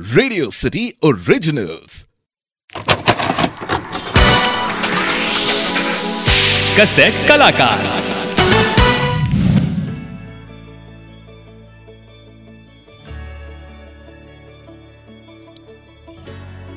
Radio 0.00 0.50
city 0.50 0.92
originals 1.04 2.06
cassette 6.80 7.28
कलाकार 7.28 7.84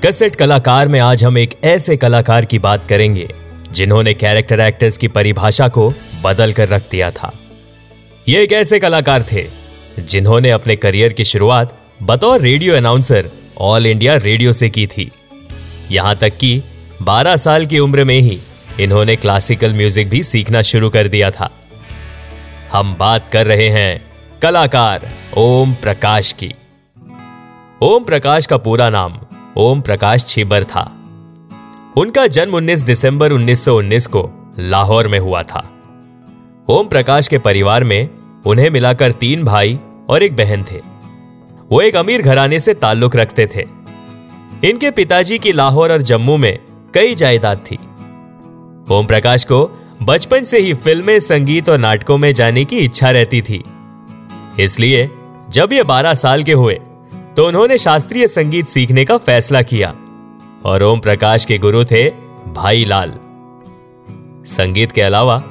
cassette 0.05 0.35
कलाकार 0.35 0.87
में 0.87 0.99
आज 0.99 1.23
हम 1.23 1.37
एक 1.37 1.49
ऐसे 1.63 1.97
कलाकार 1.97 2.45
की 2.45 2.59
बात 2.59 2.89
करेंगे, 2.89 3.29
जिन्होंने 3.71 4.13
कैरेक्टर 4.13 4.59
एक्टर्स 4.59 4.97
की 4.97 5.07
परिभाषा 5.07 5.67
को 5.67 5.93
बदल 6.23 6.53
कर 6.53 6.67
रख 6.67 6.89
दिया 6.91 7.11
था। 7.11 7.31
ये 8.29 8.43
एक 8.43 8.51
ऐसे 8.51 8.79
कलाकार 8.79 9.25
थे, 9.31 9.45
जिन्होंने 9.99 10.49
अपने 10.49 10.75
करियर 10.75 11.13
की 11.13 11.23
शुरुआत 11.23 11.79
बतौर 12.03 12.41
radio 12.41 12.75
announcer 12.75 13.29
all 13.61 13.85
India 13.85 14.15
radio 14.15 14.53
से 14.53 14.69
की 14.69 14.87
थी। 14.87 15.11
यहाँ 15.91 16.15
तक 16.15 16.37
कि 16.37 16.63
12 17.01 17.37
साल 17.37 17.65
की 17.65 17.79
उम्र 17.79 18.03
में 18.03 18.19
ही 18.19 18.39
इन्होंने 18.79 19.15
क्लासिकल 19.15 19.73
म्यूज़िक 19.73 20.09
भी 20.09 20.23
सीखना 20.23 20.61
शुरू 20.61 20.89
कर 20.89 21.07
दिया 21.07 21.31
था। 21.31 21.49
हम 22.71 22.95
बात 22.99 23.29
कर 23.33 23.47
रहे 23.47 23.69
हैं 23.69 24.01
कलाकार 24.41 25.09
ओम 25.37 25.73
प्रकाश 25.73 26.31
की। 26.31 26.53
ओम 27.81 28.03
प्रकाश 28.03 28.45
का 28.45 28.57
पूरा 28.57 28.89
नाम 28.89 29.19
ओम 29.57 29.81
प्रकाश 29.81 30.25
छिबर 30.25 30.63
था। 30.63 30.83
उनका 31.97 32.27
जन्म 32.27 32.57
19 32.57 32.83
दिसंबर 32.83 33.31
1919 33.31 34.07
को 34.07 34.29
लाहौर 34.59 35.07
में 35.07 35.19
हुआ 35.19 35.43
था। 35.43 35.69
ओम 36.69 36.87
प्रकाश 36.87 37.27
के 37.27 37.37
परिवार 37.37 37.83
में 37.83 38.09
उन्हें 38.45 38.69
मिलाकर 38.69 39.11
तीन 39.11 39.43
भाई 39.43 39.79
और 40.09 40.23
एक 40.23 40.35
बहन 40.35 40.65
थे। 40.71 40.92
वो 41.73 41.81
एक 41.81 41.95
अमीर 41.95 42.21
घराने 42.21 42.59
से 42.59 42.73
ताल्लुक 42.73 43.15
रखते 43.15 43.45
थे। 43.55 43.61
इनके 44.63 44.91
पिताजी 44.91 45.37
की 45.39 45.51
लाहौर 45.51 45.91
और 45.91 46.01
जम्मू 46.01 46.37
में 46.37 46.59
कई 46.93 47.15
जायदाद 47.15 47.57
थी। 47.57 47.75
ओम 48.91 49.05
प्रकाश 49.05 49.43
को 49.43 49.61
बचपन 50.03 50.43
से 50.43 50.59
ही 50.59 50.73
फ़िल्में, 50.73 51.19
संगीत 51.19 51.69
और 51.69 51.77
नाटकों 51.77 52.17
में 52.17 52.31
जाने 52.31 52.65
की 52.65 52.77
इच्छा 52.77 53.11
रहती 53.11 53.41
थी। 53.41 53.63
इसलिए 54.59 55.09
जब 55.49 55.73
ये 55.73 55.83
12 55.83 56.13
साल 56.13 56.43
के 56.43 56.53
हुए 56.53 56.79
तो 57.37 57.47
उन्होंने 57.47 57.77
शास्त्रीय 57.77 58.27
संगीत 58.27 58.67
सीखने 58.67 59.05
का 59.05 59.17
फैसला 59.17 59.61
किया 59.61 59.93
और 60.65 60.83
ओम 60.83 60.99
प्रकाश 60.99 61.45
के 61.45 61.57
गुरु 61.57 61.85
थे 61.85 62.09
भाई 62.53 62.85
लाल 62.85 63.13
संगीत 64.47 64.91
के 64.91 65.01
अलावा 65.01 65.43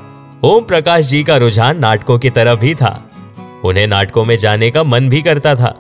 ओम 0.45 0.65
प्रकाश 0.65 1.05
जी 1.05 1.25
का 1.25 1.37
रुझान 1.37 1.79
नाटकों 1.79 2.19
की 2.19 2.31
तरफ़ 2.31 2.61
भी 2.61 2.75
था। 2.75 3.11
उन्हें 3.65 3.87
नाटकों 3.87 4.25
में 4.25 4.37
जाने 4.37 4.71
का 4.71 4.83
मन 4.83 5.09
भी 5.09 5.23
करता 5.23 5.55
था। 5.55 5.79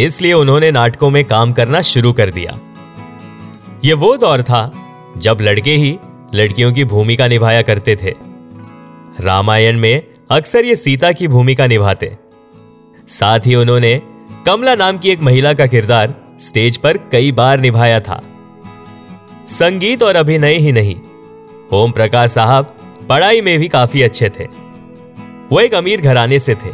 इसलिए 0.00 0.32
उन्होंने 0.32 0.70
नाटकों 0.70 1.10
में 1.10 1.24
काम 1.24 1.52
करना 1.52 1.80
शुरू 1.82 2.12
कर 2.12 2.30
दिया। 2.30 2.58
यह 3.84 3.94
वो 3.94 4.16
दौर 4.16 4.42
था 4.42 4.70
जब 5.16 5.38
लड़के 5.40 5.74
ही 5.74 5.98
लड़कियों 6.34 6.72
की 6.72 6.84
भूमिका 6.84 7.26
निभाया 7.28 7.62
करते 7.62 7.96
थे। 7.96 8.14
रामायण 9.20 9.78
में 9.78 10.02
अक्सर 10.30 10.64
ये 10.64 10.76
सीता 10.76 11.12
की 11.12 11.28
भूमिका 11.28 11.66
निभाते। 11.66 12.16
साथ 13.08 13.46
ही 13.46 13.54
उन्होंने 13.54 14.00
कमला 14.46 14.74
नाम 14.74 14.98
की 14.98 15.10
एक 15.10 15.20
महिला 15.20 15.52
का 15.54 15.66
किरदार 15.66 16.14
स्टेज 16.40 16.76
पर 16.76 16.96
कई 17.12 17.32
बार 17.32 17.60
निभाया 17.60 18.00
था। 18.00 18.22
संगीत 19.48 20.02
और 20.02 20.16
अभिनय 20.16 20.56
ही 20.56 20.72
नहीं, 20.72 20.96
ओम 21.72 21.92
प्रकाश 21.92 22.30
साहब 22.30 22.74
पढ़ाई 23.08 23.40
में 23.40 23.58
भी 23.58 23.68
काफ़ी 23.68 24.02
अच्छे 24.02 24.28
थे। 24.30 24.44
वो 25.50 25.60
एक 25.60 25.74
अमीर 25.74 26.00
घराने 26.00 26.38
से 26.38 26.54
थे 26.54 26.70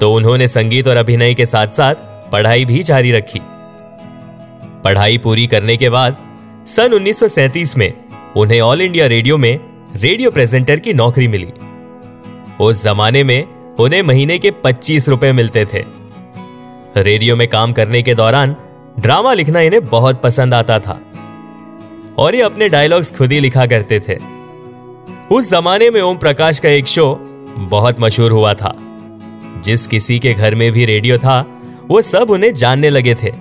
तो 0.00 0.12
उन्होंने 0.14 0.48
संगीत 0.48 0.88
और 0.88 0.96
अभिनय 0.96 1.34
के 1.34 1.46
साथ 1.46 1.68
साथ 1.72 1.94
पढ़ाई 2.32 2.64
भी 2.64 2.82
जारी 2.82 3.12
रखी। 3.12 3.40
पढ़ाई 4.84 5.18
पूरी 5.18 5.46
करने 5.46 5.76
के 5.76 5.88
बाद, 5.88 6.16
सन 6.66 6.92
1937 6.92 7.76
में 7.76 7.92
उन्हें 8.36 8.60
ऑल 8.60 8.80
इंडिया 8.80 9.06
रेडियो 9.06 9.38
में 9.38 9.60
रेडियो 9.96 10.30
प्रेजेंटर 10.30 10.78
की 10.78 10.94
नौकरी 10.94 11.28
मिली। 11.28 11.48
उस 12.60 12.82
जमाने 12.84 13.24
में 13.24 13.46
उन्हें 13.74 14.02
महीने 14.02 14.38
के 14.38 14.50
25 14.50 15.08
रुपए 15.08 15.32
मिलते 15.32 15.64
थे। 15.64 15.84
रेडियो 16.96 17.36
में 17.36 17.48
काम 17.48 17.72
करने 17.72 18.02
के 18.02 18.14
दौरान 18.14 18.56
ड्रामा 18.98 19.34
लिखना 19.34 19.60
इन्हें 19.60 19.84
बहुत 19.84 20.22
पसंद 20.22 20.54
आता 20.54 20.78
था। 20.78 21.00
और 22.18 22.34
ये 22.34 22.42
अपने 22.42 22.68
डायलॉग्स 22.68 23.16
खुद 23.16 23.32
ही 23.32 23.40
लिखा 23.40 23.66
करते 23.66 24.00
थे। 24.00 24.18
उस 25.32 25.50
जमाने 25.50 25.90
में 25.90 26.00
ओम 26.00 26.16
प्रकाश 26.16 26.58
का 26.58 26.68
एक 26.68 26.86
शो 26.86 27.14
बहुत 27.58 28.00
मशहूर 28.00 28.32
हुआ 28.32 28.54
था, 28.54 28.76
जिस 29.64 29.86
किसी 29.86 30.18
के 30.18 30.34
घर 30.34 30.54
में 30.54 30.72
भी 30.72 30.84
रेडियो 30.84 31.18
था 31.18 31.57
वो 31.88 32.02
सब 32.02 32.30
उन्हें 32.30 32.52
जानने 32.54 32.90
लगे 32.90 33.14
थे। 33.14 33.32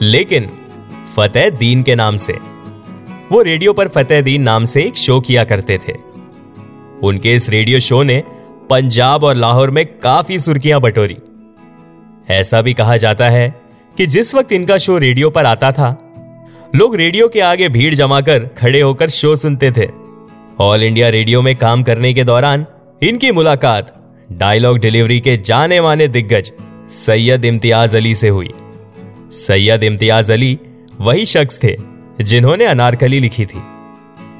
लेकिन 0.00 0.48
फतेह 1.16 1.48
दीन 1.50 1.82
के 1.82 1.94
नाम 1.94 2.16
से, 2.16 2.32
वो 3.32 3.42
रेडियो 3.42 3.72
पर 3.72 3.88
फतेह 3.88 4.20
दीन 4.20 4.42
नाम 4.42 4.64
से 4.64 4.82
एक 4.82 4.96
शो 4.96 5.20
किया 5.20 5.44
करते 5.44 5.78
थे। 5.78 5.92
उनके 7.02 7.34
इस 7.34 7.48
रेडियो 7.50 7.80
शो 7.80 8.02
ने 8.02 8.22
पंजाब 8.70 9.24
और 9.24 9.34
लाहौर 9.34 9.70
में 9.70 9.84
काफ़ी 9.98 10.38
सुर्खियाँ 10.38 10.80
बटोरी। 10.80 11.16
ऐसा 12.30 12.62
भी 12.62 12.74
कहा 12.74 12.96
जाता 12.96 13.28
है 13.30 13.54
कि 13.96 14.06
जिस 14.06 14.34
वक्त 14.34 14.52
इनका 14.52 14.78
शो 14.78 14.98
रेडियो 14.98 15.30
पर 15.30 15.46
आता 15.46 15.72
था, 15.72 15.98
लोग 16.76 16.96
रेडियो 16.96 17.28
के 17.28 17.40
आगे 17.40 17.68
भीड़ 17.68 17.94
जमाकर 17.94 18.46
खड़े 18.58 18.80
होकर 18.80 19.08
शो 19.08 19.34
सुनते 19.36 19.70
थे। 19.70 19.88
ऑल 20.60 20.82
इंडिया 20.82 21.08
रेडियो 21.08 21.42
में 21.42 21.54
काम 21.56 21.82
करने 21.82 22.12
के 22.14 22.24
दौरान 22.24 22.66
इनकी 23.02 23.30
मुलाकात 23.32 23.94
डायलॉग 24.32 24.78
डिलीवरी 24.78 25.20
के 25.20 25.36
जाने 25.36 25.80
माने 25.80 26.08
दिग्गज 26.08 26.52
सैयद 26.94 27.44
इम्तियाज़ 27.44 27.96
अली 27.96 28.14
से 28.14 28.28
हुई। 28.28 28.50
सैयद 29.32 29.84
इम्तियाज़ 29.84 30.32
अली 30.32 30.58
वही 31.00 31.26
शख्स 31.26 31.58
थे 31.62 31.76
जिन्होंने 32.20 32.64
अनारकली 32.64 33.20
लिखी 33.20 33.46
थी। 33.46 33.62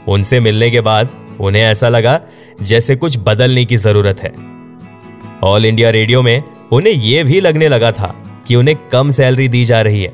उनसे 0.08 0.40
मिलने 0.40 0.70
के 0.70 0.80
बाद 0.80 1.10
उन्हें 1.40 1.62
ऐसा 1.62 1.88
लगा 1.88 2.20
जैसे 2.62 2.96
कुछ 2.96 3.18
बदलने 3.18 3.64
की 3.64 3.76
ज़रूरत 3.76 4.20
है। 4.20 4.32
ऑल 5.44 5.64
इंडिया 5.64 5.90
रेडियो 5.90 6.22
में 6.22 6.42
उन्हें 6.72 6.92
यह 6.92 7.24
भी 7.24 7.40
लगने 7.40 7.68
लगा 7.68 7.92
था 7.92 8.14
कि 8.48 8.56
उन्हें 8.56 8.76
कम 8.92 9.10
सैलरी 9.10 9.48
दी 9.48 9.64
जा 9.64 9.80
रही 9.82 10.02
है। 10.02 10.12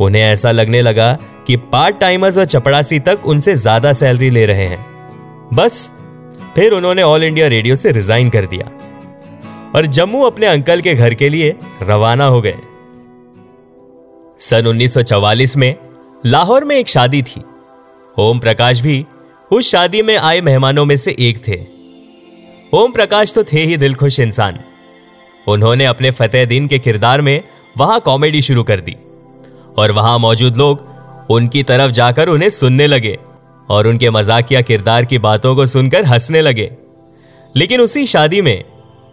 उन्हें 0.00 0.22
ऐसा 0.22 0.50
लगने 0.50 0.80
लगा 0.82 1.12
कि 1.46 1.56
पार्ट 1.72 1.98
टाइमर्स 2.00 2.38
और 2.38 2.44
चपड़ासी 2.46 2.98
तक 3.00 3.26
उनसे 3.26 3.54
ज़्यादा 3.56 3.92
सैलरी 3.92 4.30
ले 4.30 4.44
रहे 4.46 4.66
हैं। 4.66 4.84
बस, 5.54 5.90
फिर 6.54 6.72
उन्होंने 6.72 7.02
ऑल 7.02 7.24
इंडिया 7.24 7.46
रेडियो 7.46 7.74
से 7.74 7.90
रिजाइन 7.90 8.28
कर 8.28 8.46
दिया। 8.46 8.70
और 9.74 9.86
जम्मू 9.86 10.22
अपने 10.22 10.46
अंकल 10.46 10.80
के 10.80 10.94
घर 10.94 11.14
के 11.14 11.28
लिए 11.28 11.56
रवाना 11.82 12.26
हो 12.26 12.40
गए। 12.40 12.56
सन 14.40 14.66
1944 14.66 15.56
में 15.56 15.74
लाहौर 16.26 16.64
में 16.64 16.76
एक 16.76 16.88
शादी 16.88 17.22
थी। 17.22 17.42
ओम 18.18 18.38
प्रकाश 18.38 18.80
भी 18.80 19.06
उस 19.52 19.70
शादी 19.70 20.02
में 20.02 20.16
आए 20.16 20.40
मेहमानों 20.40 20.84
में 20.84 20.96
से 20.96 21.16
एक 21.18 21.48
थे। 21.48 21.66
ओम 22.72 22.92
प्रकाश 22.92 23.32
तो 23.32 23.44
थे 23.44 23.60
ही 23.60 23.76
दिलखुश 23.76 24.20
इंसान। 24.20 24.58
उन्होंने 25.48 25.84
अपने 25.84 26.10
फतेह 26.10 26.44
दिन 26.44 26.68
के 26.68 26.78
किरदार 26.78 27.20
में 27.20 27.44
वहाँ 27.78 28.00
कॉमेडी 28.00 28.42
शुरू 28.42 28.62
कर 28.62 28.80
दी 28.80 28.96
और 29.78 29.90
वहाँ 29.90 30.18
मौजूद 30.18 30.56
लोग 30.56 30.94
उनकी 31.30 31.62
तरफ़ 31.62 31.92
जाकर 31.92 32.28
उन्हें 32.28 32.50
सुनने 32.50 32.86
लगे 32.86 33.18
और 33.68 33.86
उनके 33.86 34.10
मजाकिया 34.10 34.60
किरदार 34.60 35.04
की 35.04 35.18
बातों 35.18 35.56
को 35.56 35.66
सुनकर 35.66 36.04
हंसने 36.04 36.40
लगे। 36.40 36.70
लेकिन 37.56 37.80
उसी 37.80 38.06
शादी 38.06 38.40
में 38.40 38.64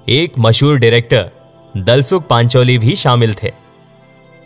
एक 0.08 0.34
मशहूर 0.40 0.78
डायरेक्टर 0.78 1.30
दलसुख 1.78 2.26
पांचोली 2.28 2.78
भी 2.78 2.96
शामिल 2.96 3.34
थे। 3.34 3.52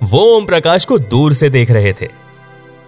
वो 0.02 0.22
ओम 0.36 0.46
प्रकाश 0.46 0.86
को 0.86 0.98
दूर 1.00 1.34
से 1.34 1.50
देख 1.50 1.72
रहे 1.72 1.94
थे। 1.94 2.10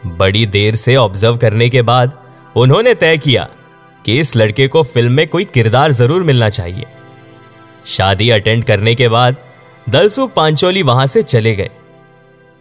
बड़ी 0.08 0.46
देर 0.46 0.76
से 0.76 0.96
ऑब्ज़र्व 0.96 1.38
करने 1.38 1.70
के 1.70 1.82
बाद 1.82 2.18
उन्होंने 2.56 2.94
तय 2.96 3.18
किया 3.18 3.48
कि 4.06 4.20
इस 4.20 4.36
लड़के 4.36 4.68
को 4.68 4.84
फ़िल्म 4.84 5.12
में 5.12 5.28
कोई 5.28 5.46
किरदार 5.46 5.92
ज़रूर 5.92 6.24
मिलना 6.24 6.50
चाहिए। 6.50 6.86
शादी 7.88 8.30
अटेंड 8.30 8.64
करने 8.64 8.96
के 8.96 9.08
बाद 9.08 9.36
दलसुख 9.90 10.34
पांचोली 10.34 10.82
वहाँ 10.82 11.08
से 11.08 11.24
चले 11.24 11.56
गए 11.56 11.70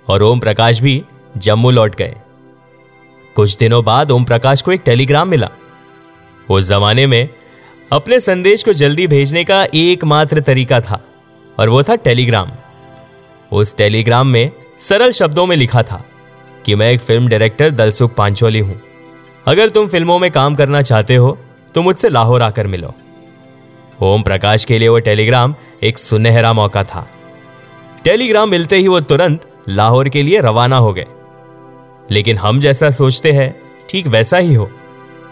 और 0.07 0.23
ओम 0.23 0.41
प्रकाश 0.41 0.81
भी 0.81 1.03
जम्मू 1.37 1.71
लौट 1.71 1.95
गए। 1.95 2.15
कुछ 3.37 3.57
दिनों 3.57 3.85
बाद 3.85 4.11
ओम 4.11 4.25
प्रकाश 4.25 4.63
को 4.63 4.73
एक 4.73 4.83
टेलीग्राम 4.85 5.29
मिला। 5.29 5.51
उस 6.49 6.69
जमाने 6.69 7.07
में 7.07 7.29
अपने 7.91 8.19
संदेश 8.21 8.63
को 8.63 8.73
जल्दी 8.73 9.07
भेजने 9.07 9.43
का 9.45 9.63
एकमात्र 9.75 10.41
तरीका 10.41 10.81
था, 10.81 11.01
और 11.59 11.69
वो 11.69 11.83
था 11.83 11.95
टेलीग्राम। 11.97 12.51
उस 13.53 13.77
टेलीग्राम 13.77 14.27
में 14.27 14.51
सरल 14.81 15.13
शब्दों 15.13 15.45
में 15.47 15.55
लिखा 15.57 15.83
था 15.83 16.03
कि 16.65 16.75
मैं 16.75 16.91
एक 16.93 17.01
फ़िल्म 17.01 17.29
डायरेक्टर 17.29 17.71
दलसुख 17.71 18.15
पांचोली 18.15 18.59
हूँ। 18.59 18.81
अगर 19.47 19.69
तुम 19.69 19.87
फ़िल्मों 19.89 20.19
में 20.19 20.31
काम 20.31 20.55
करना 20.55 20.83
चाहते 20.83 21.17
हो 21.17 21.37
तो 21.75 21.83
मुझसे 21.83 22.09
लाहौर 22.09 22.43
आकर 22.43 22.67
मिलो। 22.67 22.95
ओम 24.03 24.23
प्रकाश 24.23 24.65
के 24.65 24.79
लिए 24.79 24.89
वो 24.89 24.99
टेलीग्राम 24.99 25.55
एक 25.83 25.99
सुनहरा 25.99 26.53
मौका 26.53 26.85
था। 26.85 27.07
टेलीग्राम 28.05 28.51
मिलते 28.51 28.77
ही 28.77 28.89
वो 28.89 29.01
तुरंत 29.03 29.49
लाहौर 29.69 30.09
के 30.09 30.23
लिए 30.23 30.41
रवाना 30.41 30.77
हो 30.77 30.93
गए। 30.93 31.07
लेकिन 32.11 32.39
हम 32.39 32.61
जैसा 32.61 32.91
सोचते 32.91 33.33
हैं, 33.33 33.55
ठीक 33.91 34.07
वैसा 34.07 34.37
ही 34.37 34.55
हो। 34.55 34.71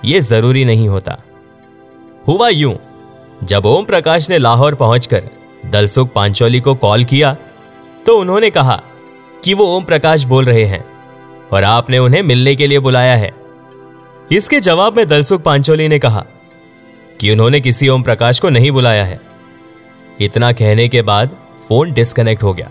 यह 0.04 0.20
ज़रूरी 0.22 0.64
नहीं 0.64 0.88
होता। 0.88 1.22
हुआ 2.28 2.48
यूँ। 2.48 2.74
जब 3.42 3.66
ओम 3.66 3.84
प्रकाश 3.84 4.28
ने 4.30 4.38
लाहौर 4.38 4.74
पहुंचकर 4.74 5.22
दलसुख 5.66 6.12
पांचोली 6.12 6.60
को 6.60 6.74
कॉल 6.74 7.04
किया 7.04 7.36
तो 8.06 8.16
उन्होंने 8.18 8.50
कहा 8.50 8.80
कि 9.44 9.54
वो 9.54 9.64
ओम 9.66 9.84
प्रकाश 9.84 10.22
बोल 10.24 10.44
रहे 10.44 10.64
हैं 10.64 10.84
और 11.52 11.64
आपने 11.64 11.98
उन्हें 11.98 12.22
मिलने 12.22 12.54
के 12.56 12.66
लिए 12.66 12.78
बुलाया 12.78 13.16
है। 13.16 13.32
इसके 14.32 14.60
जवाब 14.60 14.96
में 14.96 15.06
दलसुख 15.08 15.42
पांचोली 15.42 15.88
ने 15.88 15.98
कहा 15.98 16.24
कि 17.20 17.30
उन्होंने 17.30 17.60
किसी 17.60 17.88
ओम 17.88 18.02
प्रकाश 18.02 18.38
को 18.40 18.48
नहीं 18.48 18.70
बुलाया 18.70 19.04
है। 19.04 19.20
इतना 20.20 20.52
कहने 20.52 20.88
के 20.88 21.02
बाद 21.02 21.36
फ़ोन 21.68 21.92
डिस्कनेक्ट 21.92 22.42
हो 22.42 22.52
गया। 22.54 22.70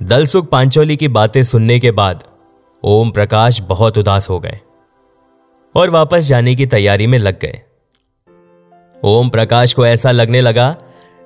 दलसुख 0.00 0.48
पांचोली 0.48 0.96
की 0.96 1.08
बातें 1.08 1.42
सुनने 1.42 1.78
के 1.80 1.90
बाद 1.90 2.24
ओम 2.84 3.10
प्रकाश 3.10 3.60
बहुत 3.60 3.98
उदास 3.98 4.28
हो 4.30 4.38
गए 4.40 4.58
और 5.74 5.90
वापस 5.90 6.24
जाने 6.24 6.54
की 6.54 6.66
तैयारी 6.66 7.06
में 7.06 7.18
लग 7.18 7.38
गए। 7.40 7.60
ओम 9.04 9.28
प्रकाश 9.28 9.72
को 9.72 9.86
ऐसा 9.86 10.10
लगने 10.10 10.40
लगा 10.40 10.74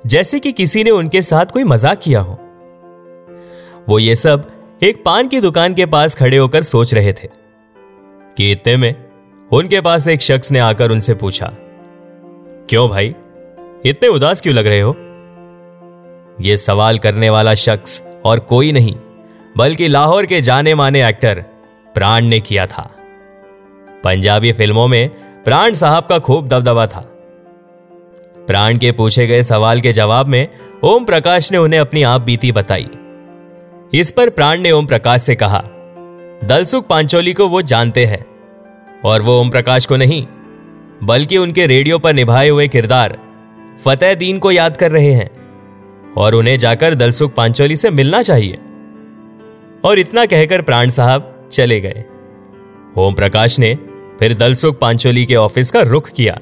जैसे 0.04 0.38
कि 0.40 0.52
किसी 0.52 0.82
ने 0.84 0.90
उनके 0.90 1.22
साथ 1.22 1.46
कोई 1.46 1.64
मज़ाक 1.64 1.98
किया 1.98 2.20
हो। 2.20 2.38
वो 3.88 3.98
ये 3.98 4.14
सब 4.16 4.48
एक 4.82 5.02
पान 5.04 5.28
की 5.28 5.40
दुकान 5.40 5.75
के 5.75 5.86
पास 5.86 6.14
खड़े 6.14 6.36
होकर 6.36 6.62
सोच 6.62 6.94
रहे 6.94 7.12
थे 7.12 7.28
कि 8.36 8.50
इतने 8.52 8.76
में 8.76 8.94
उनके 9.50 9.80
पास 9.80 10.08
एक 10.08 10.22
शख्स 10.22 10.52
ने 10.52 10.58
आकर 10.58 10.90
उनसे 10.90 11.14
पूछा, 11.14 11.50
क्यों 12.69 12.88
भाई? 12.90 13.14
इतने 13.86 14.08
उदास 14.08 14.40
क्यों 14.40 14.54
लग 14.54 14.66
रहे 14.66 14.81
हो? 14.81 14.96
यह 16.40 16.56
सवाल 16.56 16.98
करने 16.98 17.31
वाला 17.31 17.54
शख्स 17.56 18.02
और 18.24 18.40
कोई 18.40 18.72
नहीं, 18.72 18.94
बल्कि 19.56 19.88
लाहौर 19.88 20.26
के 20.26 20.40
जाने 20.40 20.74
माने 20.74 21.06
एक्टर 21.08 21.44
प्राण 21.94 22.24
ने 22.24 22.40
किया 22.40 22.66
था। 22.66 22.90
पंजाबी 24.04 24.52
फ़िल्मों 24.52 24.86
में 24.88 25.08
प्राण 25.44 25.74
साहब 25.74 26.06
का 26.06 26.19
खूब 26.19 26.48
दबदबा 26.48 26.86
था। 26.86 27.04
प्राण 28.48 28.78
के 28.78 28.92
पूछे 28.92 29.26
गए 29.26 29.42
सवाल 29.42 29.80
के 29.80 29.92
जवाब 29.92 30.26
में 30.26 30.48
ओम 30.84 31.04
प्रकाश 31.04 31.52
ने 31.52 31.58
उन्हें 31.58 31.80
अपनी 31.80 32.02
आप 32.02 32.20
बीती 32.20 32.52
बताई। 32.52 32.88
इस 33.94 34.10
पर 34.10 34.30
प्राण 34.30 34.60
ने 34.60 34.70
ओम 34.70 34.86
प्रकाश 34.86 35.22
से 35.22 35.34
कहा, 35.34 35.62
दलसुख 36.44 36.86
पांचोली 36.86 37.32
को 37.32 37.48
वो 37.48 37.62
जानते 37.62 38.04
हैं, 38.06 38.24
और 39.04 39.22
वो 39.22 39.40
ओम 39.40 39.50
प्रकाश 39.50 39.86
को 39.86 39.96
नहीं, 39.96 40.26
बल्कि 41.04 41.36
उनके 41.36 41.66
रेडियो 41.66 41.98
पर 41.98 42.12
निभाए 42.12 42.48
हुए 42.48 42.68
किरदार 42.68 43.18
फतेह 43.84 44.14
दीन 44.14 44.38
को 44.38 44.50
याद 44.50 44.76
कर 44.76 44.90
रहे 44.90 45.12
हैं, 45.12 45.30
और 46.16 46.34
उन्हें 46.34 46.58
जाकर 46.58 46.94
दलसुख 46.94 47.34
पांचोली 47.34 47.76
से 47.76 47.90
मिलना 47.90 48.22
चाहिए। 48.22 48.58
और 49.84 49.98
इतना 49.98 50.26
कहकर 50.26 50.62
प्राण 50.62 50.88
साहब 50.88 51.48
चले 51.52 51.80
गए। 51.80 52.04
ओम 52.96 53.14
प्रकाश 53.14 53.58
ने 53.58 53.74
फिर 54.18 54.34
दलसुख 54.34 54.78
पांचोली 54.78 55.26
के 55.26 55.36
ऑफ़िस 55.36 55.70
का 55.70 55.80
रुख 55.80 56.10
किया। 56.10 56.38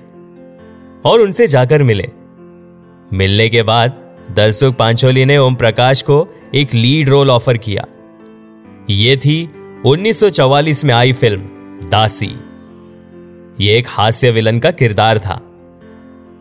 और 1.06 1.20
उनसे 1.20 1.46
जाकर 1.46 1.82
मिले। 1.82 2.08
मिलने 3.12 3.48
के 3.48 3.62
बाद 3.62 4.16
दलसुख 4.36 4.74
पांचोली 4.74 5.24
ने 5.24 5.38
ओम 5.38 5.54
प्रकाश 5.54 6.02
को 6.02 6.28
एक 6.54 6.74
लीड 6.74 7.08
रोल 7.08 7.30
ऑफ़र 7.30 7.56
किया। 7.56 7.86
यह 8.90 9.16
थी 9.16 9.50
1944 9.86 10.84
में 10.84 10.94
आई 10.94 11.12
फ़िल्म, 11.12 11.40
दासी। 11.90 12.40
यह 13.60 13.78
एक 13.78 13.84
हास्य 13.88 14.30
विलन 14.30 14.58
का 14.58 14.70
किरदार 14.70 15.18
था। 15.18 15.42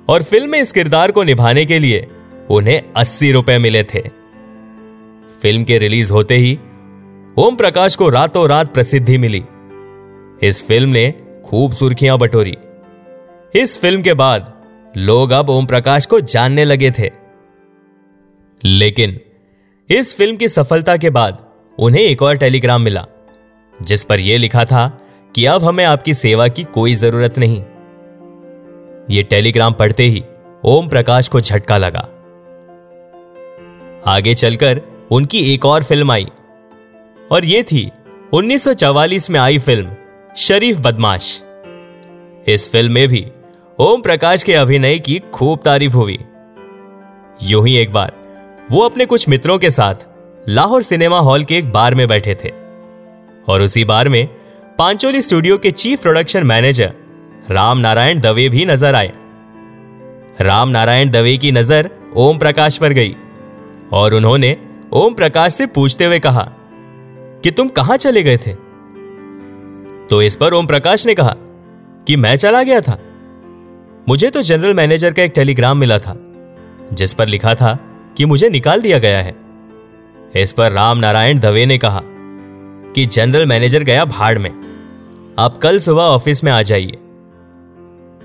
और 0.10 0.24
फ़िल्म 0.24 0.50
में 0.50 0.62
इस 0.62 0.72
किरदार 0.72 1.12
को 1.12 1.24
निभाने 1.24 1.66
के 1.66 1.80
लिए 1.80 2.08
उन्हें 2.50 2.82
अस्सी 2.98 3.32
रुपए 3.32 3.58
मिले 3.58 3.84
थे। 3.84 4.02
फ़िल्म 5.42 5.64
के 5.64 5.78
रिलीज़ 5.78 6.14
होते 6.14 6.38
ही 6.38 6.60
ओम 7.38 7.56
प्रकाश 7.56 7.96
को 7.96 8.10
रातों 8.10 8.50
रात 8.50 8.74
प्रसिद्धि 8.74 9.18
मिली। 9.18 9.44
इस 10.44 10.68
फ़िल्म 10.68 10.90
ने 10.90 11.14
खूब 11.46 11.72
सुर्खियाँ 11.72 12.18
बटोरी। 12.18 12.56
इस 13.56 13.80
फ़िल्म 13.80 14.02
के 14.02 14.14
बाद 14.14 14.55
लोग 14.98 15.32
अब 15.32 15.50
ओम 15.50 15.66
प्रकाश 15.66 16.06
को 16.06 16.20
जानने 16.20 16.64
लगे 16.64 16.92
थे। 16.92 17.12
लेकिन 18.64 19.20
इस 19.90 20.16
फ़िल्म 20.18 20.38
की 20.38 20.48
सफलता 20.48 20.96
के 20.98 21.10
बाद 21.10 21.44
उन्हें 21.78 22.02
एक 22.02 22.22
और 22.22 22.38
टेलीग्राम 22.38 22.82
मिला, 22.82 23.06
जिस 23.82 24.04
पर 24.04 24.20
यह 24.20 24.38
लिखा 24.38 24.66
था 24.66 24.88
कि 25.36 25.46
अब 25.46 25.64
हमें 25.64 25.84
आपकी 25.86 26.14
सेवा 26.14 26.48
की 26.48 26.64
कोई 26.64 26.96
ज़रूरत 26.96 27.38
नहीं। 27.38 27.62
यह 29.10 29.24
टेलीग्राम 29.24 29.74
पढ़ते 29.74 30.04
ही 30.04 30.24
ओम 30.64 30.88
प्रकाश 30.90 31.28
को 31.28 31.42
झटका 31.42 31.78
लगा। 31.78 32.08
आगे 34.08 34.34
चलकर 34.34 34.82
उनकी 35.12 35.54
एक 35.54 35.66
और 35.66 35.84
फ़िल्म 35.84 36.12
आई, 36.12 36.28
और 37.32 37.46
यह 37.46 37.64
थी 37.64 37.90
1944 38.34 39.30
में 39.30 39.40
आई 39.40 39.58
फ़िल्म 39.58 39.96
शरीफ 40.38 40.78
बदमाश। 40.78 41.42
इस 42.48 42.70
फ़िल्म 42.72 42.92
में 42.92 43.08
भी 43.08 43.26
ओम 43.80 44.02
प्रकाश 44.02 44.44
के 44.44 44.54
अभिनय 44.54 44.98
की 45.00 45.18
खूब 45.34 45.60
तारीफ़ 45.60 45.94
हुई। 45.94 46.18
यूँ 47.44 47.66
ही 47.68 47.76
एक 47.78 47.92
बार, 47.94 48.12
वो 48.72 48.82
अपने 48.82 49.06
कुछ 49.06 49.28
मित्रों 49.30 49.58
के 49.60 49.72
साथ 49.72 49.96
लाहौर 50.50 50.82
सिनेमा 50.82 51.20
हॉल 51.20 51.44
के 51.44 51.56
एक 51.56 51.72
बार 51.72 51.96
में 51.96 52.08
बैठे 52.08 52.36
थे। 52.36 52.52
और 53.48 53.62
उसी 53.62 53.84
बार 53.84 54.10
में 54.10 54.28
पांचोली 54.78 55.22
स्टूडियो 55.22 55.58
के 55.58 55.72
chief 55.72 56.02
production 56.02 56.44
manager 56.44 56.94
Ram 57.52 57.78
Narayan 57.78 58.20
Dave 58.20 58.48
भी 58.50 58.66
नज़र 58.66 58.96
आए। 58.96 59.12
राम 60.42 60.70
नारायण 60.70 61.10
दवे 61.10 61.38
की 61.38 61.52
नज़र 61.52 61.90
ओम 62.16 62.38
प्रकाश 62.38 62.78
पर 62.78 62.94
गई 62.94 63.16
और 63.94 64.14
उन्होंने 64.14 64.56
ओम 64.94 65.14
प्रकाश 65.14 65.54
से 65.54 65.66
पूछते 65.66 66.06
हुए 66.06 66.20
कहा 66.20 66.48
कि 67.44 67.52
तुम 67.52 67.68
कहाँ 67.70 67.98
चले 67.98 68.24
गए 68.24 68.38
थे? 68.38 68.54
तो 70.08 70.22
इस 70.22 70.36
पर 70.36 70.54
ओम 70.54 70.68
प्रकाश 70.68 71.06
ने 71.06 71.16
कहा 71.16 71.36
कि 72.08 72.16
मैं 72.16 72.36
चला 72.36 72.64
गया 72.64 72.82
था। 72.82 72.98
मुझे 74.10 74.30
तो 74.30 74.42
जनरल 74.42 74.74
मैनेजर 74.74 75.14
का 75.14 75.24
एक 75.24 75.32
टेलीग्राम 75.36 75.78
मिला 75.78 76.00
था, 76.00 76.18
जिस 76.94 77.14
पर 77.14 77.28
लिखा 77.28 77.56
था 77.56 77.80
कि 78.18 78.26
मुझे 78.26 78.50
निकाल 78.50 78.82
दिया 78.82 78.98
गया 79.00 79.22
है। 79.22 79.36
इस 80.36 80.54
पर 80.54 80.72
राम 80.72 80.98
नारायण 80.98 81.40
दवे 81.40 81.66
ने 81.66 81.78
कहा 81.78 82.02
कि 82.96 83.06
जनरल 83.06 83.46
मैनेजर 83.46 83.84
गया 83.84 84.06
भाड़ 84.06 84.40
में। 84.40 84.50
आप 85.40 85.58
कल 85.58 85.80
सुबह 85.80 86.02
ऑफ़िस 86.02 86.44
में 86.44 86.52
आ 86.52 86.62
जाइए। 86.62 86.98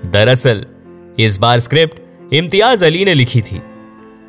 दरअसल, 0.06 0.66
इस 1.18 1.38
बार 1.38 1.58
स्क्रिप्ट 1.58 2.00
इम्तियाज़ 2.34 2.84
अली 2.84 3.04
ने 3.04 3.14
लिखी 3.14 3.40
थी, 3.40 3.62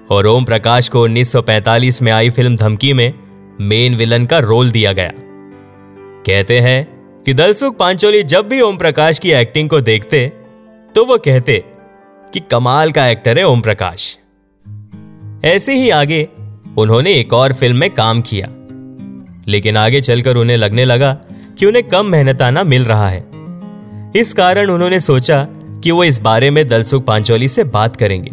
और 0.09 0.27
ओम 0.27 0.45
प्रकाश 0.45 0.89
को 0.89 1.07
1945 1.07 2.01
में 2.01 2.11
आई 2.11 2.29
फ़िल्म 2.29 2.55
धमकी 2.55 2.93
में 2.93 3.13
मेन 3.61 3.95
विलन 3.95 4.25
का 4.25 4.39
रोल 4.39 4.71
दिया 4.71 4.93
गया। 4.93 5.11
कहते 6.25 6.59
हैं 6.59 7.01
कि 7.25 7.33
दलसुख 7.33 7.77
पांचोली 7.77 8.23
जब 8.23 8.47
भी 8.47 8.61
ओम 8.61 8.77
प्रकाश 8.77 9.19
की 9.19 9.31
एक्टिंग 9.31 9.69
को 9.69 9.81
देखते 9.81 10.33
तो 10.95 11.05
वो 11.05 11.17
कहते 11.17 11.63
कि 12.33 12.39
कमाल 12.39 12.91
का 12.91 13.07
एक्टर 13.07 13.39
है 13.39 13.43
ओम 13.43 13.61
प्रकाश 13.61 14.17
ऐसे 15.45 15.73
ही 15.73 15.89
आगे 15.89 16.29
उन्होंने 16.77 17.13
एक 17.13 17.33
और 17.33 17.53
फ़िल्म 17.53 17.77
में 17.77 17.89
काम 17.89 18.21
किया। 18.21 18.47
लेकिन 19.47 19.77
आगे 19.77 20.01
चलकर 20.01 20.35
उन्हें 20.35 20.57
लगने 20.57 20.85
लगा 20.85 21.13
कि 21.59 21.65
उन्हें 21.65 21.87
कम 21.87 22.05
मेहनताना 22.05 22.63
मिल 22.63 22.85
रहा 22.85 23.09
है। 23.09 23.23
इस 24.15 24.33
कारण 24.33 24.69
उन्होंने 24.69 24.99
सोचा 24.99 25.47
कि 25.83 25.91
वो 25.91 26.03
इस 26.03 26.21
बारे 26.21 26.51
में 26.51 26.67
दलसुख 26.67 27.05
पांचोली 27.05 27.47
से 27.47 27.63
बात 27.63 27.95
करेंगे। 27.95 28.31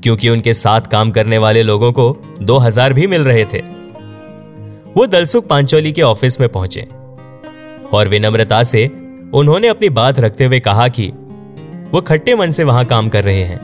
क्योंकि 0.00 0.28
उनके 0.28 0.54
साथ 0.54 0.80
काम 0.80 1.10
करने 1.10 1.38
वाले 1.38 1.62
लोगों 1.62 1.92
को 1.92 2.22
दो 2.42 2.58
हज़ार 2.58 2.92
भी 2.92 3.06
मिल 3.06 3.24
रहे 3.24 3.44
थे। 3.44 3.62
वो 4.96 5.06
दलसुख 5.06 5.46
पांचोली 5.46 5.92
के 5.92 6.02
ऑफ़िस 6.02 6.40
में 6.40 6.48
पहुँचे। 6.48 6.88
और 7.92 8.08
विनम्रता 8.08 8.62
से 8.62 8.86
उन्होंने 9.34 9.68
अपनी 9.68 9.88
बात 9.88 10.20
रखते 10.20 10.44
हुए 10.44 10.60
कहा 10.60 10.88
कि 10.88 11.12
वो 11.92 12.00
खट्टे 12.00 12.34
मन 12.34 12.50
से 12.50 12.64
वहाँ 12.64 12.84
काम 12.84 13.08
कर 13.08 13.24
रहे 13.24 13.42
हैं, 13.42 13.60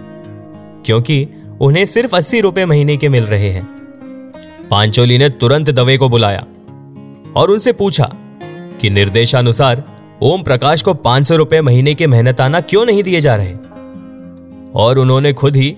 क्योंकि 0.87 1.29
उन्हें 1.61 1.85
सिर्फ़ 1.85 2.17
अस्सी 2.17 2.41
रुपए 2.41 2.65
महीने 2.65 2.97
के 2.97 3.09
मिल 3.09 3.25
रहे 3.25 3.51
हैं। 3.51 3.65
पांचोली 4.71 5.19
ने 5.19 5.29
तुरंत 5.29 5.71
दवे 5.71 5.97
को 5.99 6.09
बुलाया 6.09 6.47
और 7.37 7.51
उनसे 7.51 7.73
पूछा 7.73 8.11
कि 8.81 8.91
निर्देशानुसार 8.91 9.83
ओम 10.23 10.43
प्रकाश 10.43 10.83
को 10.83 10.95
पाँच 10.95 11.25
सौ 11.25 11.37
रुपए 11.37 11.61
महीने 11.61 11.95
के 11.95 12.07
मेहनताना 12.07 12.61
क्यों 12.61 12.85
नहीं 12.87 13.03
दिए 13.03 13.21
जा 13.21 13.35
रहे? 13.35 13.53
और 14.75 14.99
उन्होंने 14.99 15.33
खुद 15.33 15.57
ही 15.57 15.77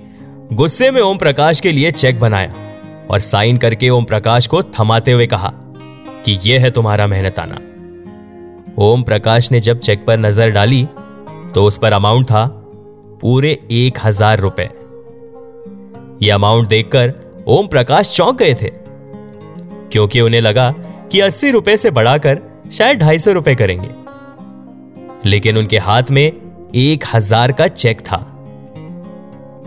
गुस्से 0.52 0.90
में 0.90 1.00
ओम 1.02 1.18
प्रकाश 1.18 1.60
के 1.60 1.72
लिए 1.72 1.90
चेक 1.90 2.20
बनाया 2.20 2.54
और 3.10 3.20
साइन 3.20 3.56
करके 3.56 3.90
ओम 3.90 4.04
प्रकाश 4.04 4.46
को 4.46 4.62
थमाते 4.62 5.12
हुए 5.12 5.26
कहा 5.26 5.52
कि 6.24 6.38
यह 6.44 6.60
है 6.60 6.70
तुम्हारा 6.70 7.06
मेहनताना 7.06 7.58
ओम 8.78 9.02
प्रकाश 9.02 9.52
ने 9.52 9.60
जब 9.60 9.78
चेक 9.78 10.04
पर 10.06 10.18
नज़र 10.18 10.50
डाली 10.50 10.86
तो 11.54 11.64
उस 11.64 11.78
पर 11.78 11.92
अमाउंट 11.92 12.26
था 12.26 12.46
पूरे 13.20 13.58
एक 13.72 13.98
हज़ार 14.04 14.40
रुपए। 14.40 14.68
यह 16.22 16.34
अमाउंट 16.34 16.68
देखकर 16.68 17.12
ओम 17.48 17.66
प्रकाश 17.66 18.14
चौंक 18.16 18.38
गए 18.38 18.54
थे, 18.54 18.70
क्योंकि 19.92 20.20
उन्हें 20.20 20.40
लगा 20.40 20.70
कि 21.12 21.20
अस्सी 21.20 21.50
रुपए 21.50 21.76
से 21.76 21.90
बढ़ाकर 21.90 22.40
शायद 22.72 22.98
ढाई 22.98 23.18
सौ 23.18 23.32
रुपए 23.32 23.54
करेंगे। 23.54 23.90
लेकिन 25.24 25.58
उनके 25.58 25.78
हाथ 25.78 26.10
में 26.10 26.24
एक 26.74 27.04
हज़ार 27.14 27.52
का 27.52 27.66
चेक 27.68 28.00
था। 28.00 28.16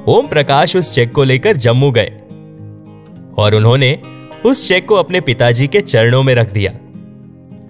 ओम 0.10 0.28
प्रकाश 0.28 0.76
उस 0.76 0.94
चेक 0.96 1.12
को 1.12 1.24
लेकर 1.24 1.58
जम्मू 1.58 1.92
गए 1.92 2.12
और 3.38 3.56
उन्होंने 3.56 3.98
उस 4.46 4.68
चेक 4.68 4.88
को 4.88 4.96
अपने 4.96 5.22
पिताजी 5.22 5.68
के 5.68 5.82
चरणों 5.84 6.22
में 6.24 6.34
रख 6.36 6.52
दिया 6.52 6.72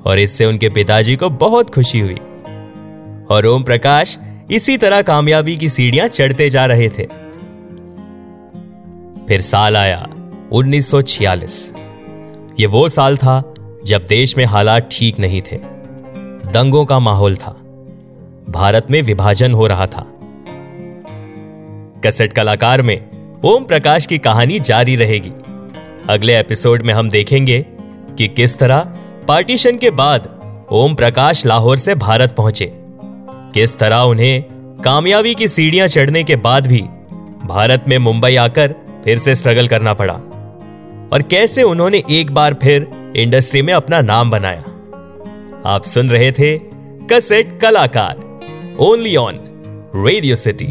और 0.05 0.19
इससे 0.19 0.45
उनके 0.45 0.69
पिताजी 0.69 1.15
को 1.15 1.29
बहुत 1.38 1.69
खुशी 1.69 2.00
हुई। 2.00 2.17
और 3.29 3.46
ओम 3.46 3.63
प्रकाश 3.63 4.19
इसी 4.51 4.77
तरह 4.77 5.01
कामयाबी 5.01 5.57
की 5.57 5.69
सीढ़ियाँ 5.69 6.07
चढ़ते 6.07 6.50
जा 6.50 6.65
रहे 6.65 6.89
थे। 6.89 7.27
फिर 9.27 9.41
साल 9.41 9.77
आया 9.77 10.10
1946 10.51 11.74
ये 12.60 12.65
वो 12.65 12.89
साल 12.89 13.17
था 13.17 13.53
जब 13.86 14.05
देश 14.05 14.38
में 14.38 14.46
हालात 14.46 14.89
ठीक 14.91 15.19
नहीं 15.19 15.41
थे। 15.41 15.55
दंगों 16.51 16.86
का 16.86 17.00
माहौल 17.00 17.36
था। 17.36 17.51
भारत 18.50 18.88
में 18.91 19.01
विभाजन 19.01 19.53
हो 19.53 19.67
रहा 19.67 19.88
था। 19.88 20.07
कसेट 22.05 22.34
कलाकार 22.34 22.81
में 22.81 23.10
ओम 23.46 23.63
प्रकाश 23.63 24.05
की 24.05 24.17
कहानी 24.17 24.60
जारी 24.60 24.96
रहेगी। 24.96 25.31
अगले 26.10 26.39
एपिसोड 26.39 26.81
में 26.81 26.93
हम 26.93 27.10
देखेंगे 27.10 27.65
कि 28.17 28.27
किस 28.27 28.60
तरह 28.60 28.79
पार्टीशन 29.27 29.77
के 29.77 29.89
बाद 29.89 30.29
ओम 30.72 30.96
प्रकाश 30.96 31.46
लाहौर 31.46 31.77
से 31.77 31.96
भारत 31.96 32.31
पहुँचे। 32.31 32.76
किस 33.57 33.77
तरह 33.77 33.97
उन्हें 33.97 34.43
कामयाबी 34.83 35.35
की 35.35 35.47
सीढ़ियाँ 35.47 35.87
चढ़ने 35.87 36.23
के 36.23 36.35
बाद 36.35 36.67
भी 36.67 36.81
भारत 37.45 37.85
में 37.87 37.97
मुंबई 37.97 38.35
आकर 38.35 38.75
फिर 39.03 39.19
से 39.19 39.35
स्ट्रगल 39.35 39.67
करना 39.67 39.93
पड़ा। 39.93 40.13
और 41.13 41.21
कैसे 41.21 41.63
उन्होंने 41.63 42.03
एक 42.11 42.31
बार 42.31 42.53
फिर 42.53 42.87
इंडस्ट्री 43.15 43.61
में 43.61 43.73
अपना 43.73 44.01
नाम 44.01 44.31
बनाया? 44.31 44.63
आप 45.65 45.83
सुन 45.83 46.09
रहे 46.09 46.31
थे 46.31 46.57
कसेट 47.11 47.59
कलाकार 47.59 48.75
only 48.79 49.15
on 49.15 49.39
Radio 49.95 50.35
City 50.35 50.67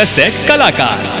cassette 0.00 0.48
कलाकार 0.48 1.19